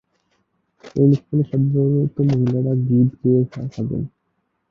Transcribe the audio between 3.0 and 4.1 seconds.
গেয়ে থাকেন।